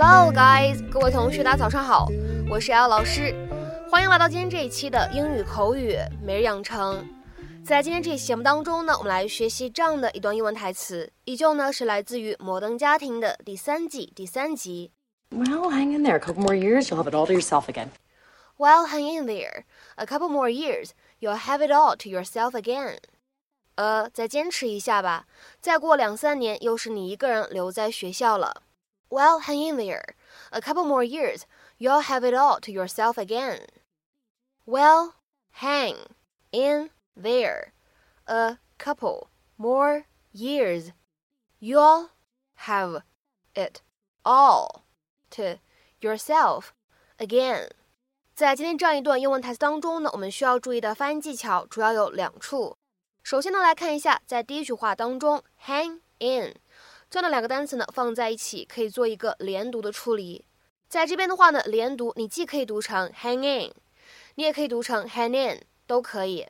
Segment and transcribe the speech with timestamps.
[0.00, 0.80] Hello, guys！
[0.88, 2.06] 各位同学，大家早上好，
[2.48, 3.34] 我是 L 老师，
[3.90, 7.04] 欢迎来到今天这一期的英语口语每日养成。
[7.64, 14.92] 在今天这期节目当中呢，我们来学习这样的一段英文台词，依旧呢是来自于《摩登家庭》的第三季第三集。
[15.30, 16.14] Well, hang in there.
[16.14, 17.88] A couple more years, you'll have it all to yourself again.
[18.56, 19.64] Well, hang in there.
[19.96, 22.98] A couple more years, you'll have it all to yourself again.
[23.74, 25.24] 呃，再坚持一下吧，
[25.60, 28.62] 再过两三年，又是你一个人留在学校了。
[29.09, 30.15] well, hang in there.
[30.51, 31.45] A couple more years,
[31.77, 33.67] you'll have it all to yourself again.
[34.65, 35.15] Well,
[35.51, 35.95] hang
[36.51, 37.73] in there.
[38.27, 40.91] A couple more years,
[41.59, 42.09] you'll
[42.65, 43.03] have
[43.55, 43.81] it
[44.23, 44.85] all
[45.31, 45.59] to
[46.01, 46.73] yourself
[47.17, 47.69] again.
[48.35, 52.75] 在今天这样一段英文台词当中呢，我们需要注意的发音技巧主要有两处。
[53.21, 56.55] 首先呢，来看一下在第一句话当中，hang in。
[57.10, 60.44] 这样的两个单词呢放在一起，可以做一个连读的处理。
[60.88, 63.72] 在这边的话呢，连读你既可以读成 hang in，
[64.34, 66.46] 你也可以读成 hang in，都可以。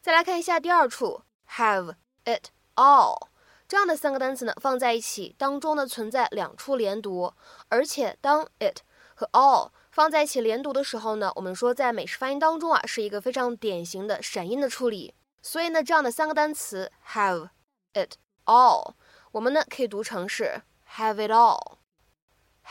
[0.00, 3.28] 再来看一下第二处 have it all，
[3.68, 7.32] 这样的三个单词呢放在一起，当中呢存在两处连读，
[7.68, 8.80] 而且当 it
[9.14, 15.14] 和 all 放在一起连读的时候呢，我们说在美式发音当中啊是一个非常典型的闪音的处理。
[15.42, 17.50] 所以呢，这样的三个单词 have
[17.94, 18.94] it all。
[19.31, 20.61] 我们呢可以读成是
[20.97, 21.77] have it all,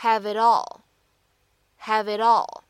[0.01, 0.81] have it all,
[1.81, 2.63] have it all.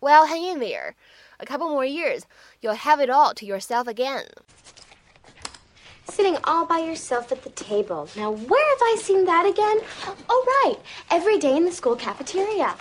[0.00, 0.94] Well, hang in there.
[1.38, 2.26] A couple more years,
[2.60, 4.26] you'll have it all to yourself again.
[6.08, 8.08] Sitting all by yourself at the table.
[8.16, 9.78] Now, where have I seen that again?
[10.28, 10.76] Oh, right.
[11.10, 12.74] Every day in the school cafeteria.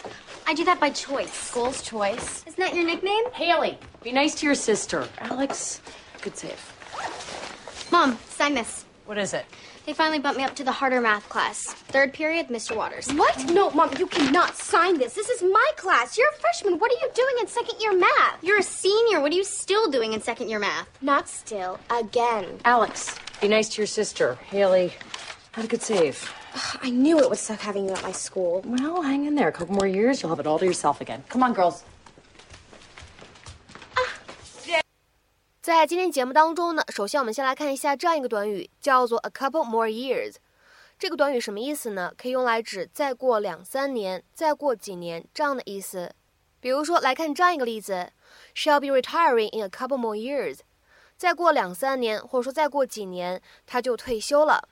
[0.47, 1.31] I do that by choice.
[1.31, 2.43] School's choice.
[2.47, 3.31] Isn't that your nickname?
[3.33, 5.07] Haley, be nice to your sister.
[5.19, 5.79] Alex,
[6.21, 6.59] good save.
[7.91, 8.85] Mom, sign this.
[9.06, 9.44] What is it?
[9.84, 11.62] They finally bumped me up to the harder math class.
[11.64, 12.74] Third period, Mr.
[12.74, 13.12] Waters.
[13.12, 13.50] What?
[13.50, 15.12] No, Mom, you cannot sign this.
[15.12, 16.16] This is my class.
[16.16, 16.78] You're a freshman.
[16.78, 18.42] What are you doing in second year math?
[18.42, 19.20] You're a senior.
[19.20, 20.88] What are you still doing in second year math?
[21.02, 21.78] Not still.
[21.90, 22.46] Again.
[22.64, 24.36] Alex, be nice to your sister.
[24.46, 24.94] Haley,
[25.52, 26.32] had a good save.
[26.54, 28.62] Ugh, I knew it would suck having you at my school.
[28.64, 29.48] Well, hang in there.
[29.48, 31.22] A couple more years, you'll have it all to yourself again.
[31.28, 31.84] Come on, girls.
[35.64, 40.34] 在今天节目当中呢，首先我们先来看一下这样一个短语，叫做 a couple more years。
[40.98, 42.12] 这个短语什么意思呢？
[42.18, 46.14] 可以用来指再过两三年、再过几年这样的意思。
[46.60, 48.12] 比如说，来看这样一个例子
[48.54, 50.58] ：She'll be retiring in a couple more years。
[51.16, 54.68] 再过两三年，或者说再过几年，她就退休了。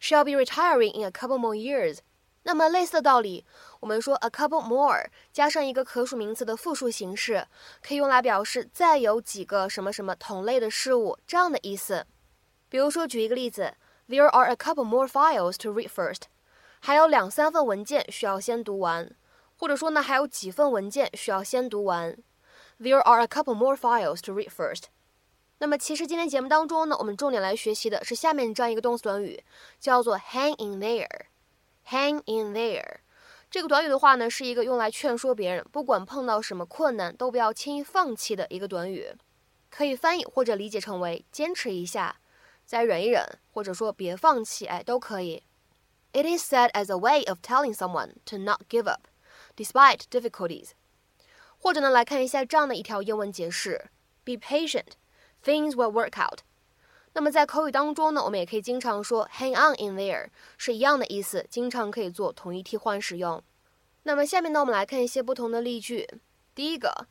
[0.00, 1.98] She'll be retiring in a couple more years。
[2.42, 3.44] 那么类似的道理，
[3.80, 7.46] 我们说 a couple more 加上一个可数名词的复数形式，
[7.82, 12.06] 可以用来表示再有几个什么什么同类的事物这样的意思。
[12.68, 13.74] 比如说举一个例子
[14.08, 16.22] ，There are a couple more files to read first，
[16.80, 19.10] 还有两三份文件需要先读完，
[19.56, 22.16] 或者说呢还有几份文件需要先读完。
[22.78, 24.84] There are a couple more files to read first。
[25.58, 29.42] 那么其实今天节目当中呢，我们重点来学习的是下面这样一个动词短语，
[29.78, 31.26] 叫做 hang in there。
[31.88, 32.98] Hang in there，
[33.50, 39.12] 这个短语的话呢，是一个用来劝说别人，不管碰到什么困难，都不要轻易放弃的一个短语。
[39.68, 42.20] 可以翻译或者理解成为坚持一下，
[42.64, 45.42] 再忍一忍，或者说别放弃，哎，都可以。
[46.12, 49.08] It is said as a way of telling someone to not give up
[49.56, 50.70] despite difficulties。
[51.58, 53.90] 或者呢，来看一下这样的一条英文解释
[54.24, 54.92] ：Be patient,
[55.44, 56.40] things will work out。
[57.12, 63.42] 那么在口语当中呢，我们也可以经常说 hang on in there，是一样的意思，经常可以做同义替换使用。
[64.04, 66.08] 那么下面呢，我们来看一些不同的例句。
[66.54, 67.06] 第一个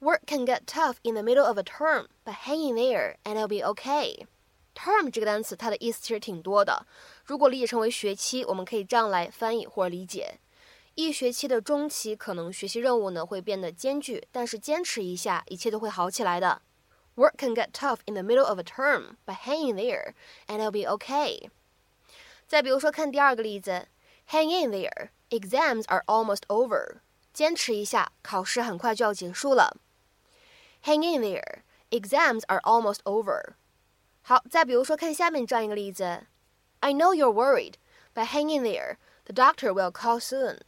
[0.00, 3.46] ，Work can get tough in the middle of a term，but hang in there and it'll
[3.46, 4.26] be okay。
[4.74, 6.86] term 这个单词它的意思其实挺多的，
[7.24, 10.38] 如果理解成为学期，我们可以这样来翻译或者理解：
[10.96, 16.60] 一学期的中期可能学习任务呢会变得艰巨，但是坚持一下，一切都会好起来的。
[17.15, 20.13] Work can get tough in the middle of a term, but hang in there
[20.47, 21.49] and it'll be okay.
[22.47, 23.87] 再比如说，看第二个例子，
[24.29, 26.99] Hang in there, exams are almost over.
[27.33, 29.77] 坚持一下，考试很快就要结束了。
[30.83, 33.55] Hang in there, exams are almost over.
[34.21, 36.27] 好，再比如说，看下面这样一个例子，
[36.79, 37.73] I know you're worried,
[38.13, 38.97] but hang in there.
[39.25, 40.59] The doctor will call soon.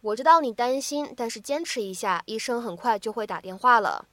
[0.00, 4.06] 我知道你担心，但是坚持一下，医生很快就会打电话了。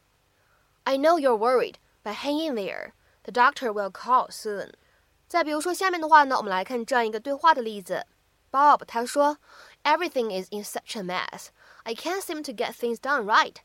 [0.84, 2.92] I know you're worried, but hang in there.
[3.24, 4.72] The doctor will call soon.
[5.28, 8.06] 再比如说下面的话呢，我们来看这样一个对话的例子。
[8.50, 9.38] Bob 他说，
[9.84, 11.48] Everything is in such a mess.
[11.84, 13.56] I can't seem to get things done right.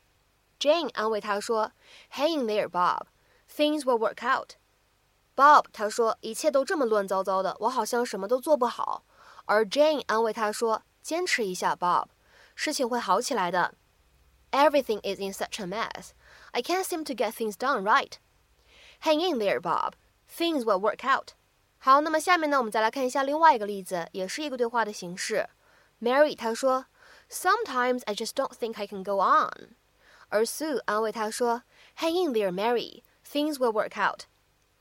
[0.59, 1.71] Jane 安慰他说，
[2.11, 3.07] Hang in there, Bob.
[3.49, 4.55] Things will work out.
[5.35, 9.03] Bob 他说，一切都这么乱糟糟的，我好像什么都做不好。
[9.45, 12.07] 而 Jane 安慰他说， 坚持一下，Bob，
[12.55, 13.73] 事情会好起来的。
[14.51, 16.09] Everything is in such a mess.
[16.51, 18.13] I can't seem to get things done right.
[18.99, 19.93] Hang in there, Bob.
[20.29, 21.33] Things will work out.
[21.79, 25.49] 好，那么下面呢，我们再来看一下另外一个例子，也是一个对话的形式。
[26.01, 26.85] Mary 她说，
[27.29, 29.75] Sometimes I just don't think I can go on。
[30.29, 31.63] 而 Sue 安慰她说，
[31.97, 33.03] Hang in there, Mary.
[33.25, 34.21] Things will work out.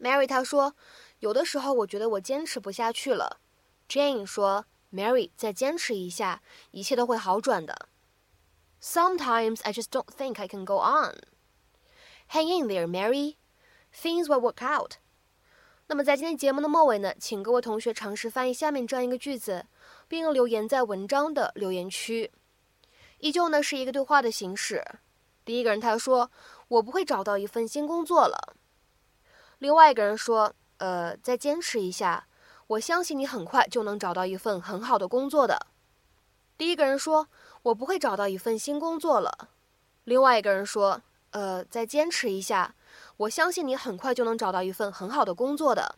[0.01, 0.75] Mary 她说，
[1.21, 3.39] 有的时候我觉得我坚持不下去了。
[3.89, 7.89] Jane 说，Mary 再坚持一下，一切都会好转的。
[8.81, 11.19] Sometimes I just don't think I can go on.
[12.30, 13.36] Hang in there, Mary.
[13.94, 14.94] Things will work out.
[15.88, 19.66] 那么在今天节目的末尾呢，请各位同学尝试翻译下面这样一个句子，
[20.08, 22.32] 并留言在文章的留言区。
[23.20, 24.84] 依旧呢是一个对话的形式。
[25.46, 26.30] 第一个人他说
[26.68, 28.56] ：“我不会找到一份新工作了。”
[29.60, 32.28] 另外一个人说：“呃，再坚持一下，
[32.68, 35.68] 我相信你很快就能找到一份很好的工作的。”
[36.58, 37.30] 第一个人说
[37.64, 39.50] ：“我不会找到一份新工作了。”
[40.04, 41.02] 另外一个人说
[41.32, 42.74] ：“呃，再坚持一下。”
[43.18, 45.96] 我相信你很快就能找到一份很好的工作的。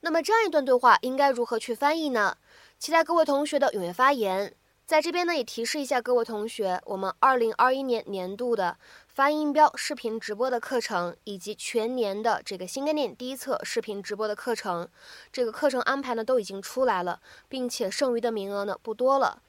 [0.00, 2.36] 那么这样一段对话应该如何去翻译呢？
[2.78, 4.54] 期待各位同学的踊跃发言。
[4.84, 8.76] 在这边呢，也提示一下各位同学，我们二零二一年年度的
[9.06, 14.88] 发音标视频直播的课程，以及全年的这个新概念第一册视频直播的课程，
[15.30, 19.40] 这个课程安排呢都已经出来了，并且剩余的名额呢不多了。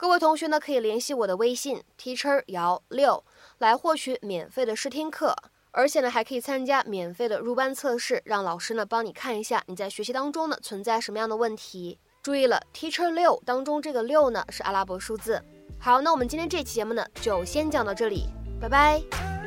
[0.00, 3.22] 各位同学呢可以联系我的微信 teacher 姚六
[3.58, 5.36] 来获取免费的试听课。
[5.72, 11.98] 而且呢，还可以参加免费的入班测试，让老师呢帮你看一下你在学习当中呢存在什么样的问题。
[12.22, 15.44] 注意了，Teacher 六当中这个六呢是阿拉伯数字。
[15.78, 18.24] 好，那我们今天这期节目呢就先讲到这里，
[18.58, 19.39] 拜拜。